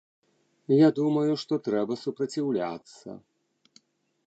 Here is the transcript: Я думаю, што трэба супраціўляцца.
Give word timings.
Я 0.85 0.89
думаю, 0.99 1.33
што 1.43 1.59
трэба 1.67 1.93
супраціўляцца. 2.05 3.09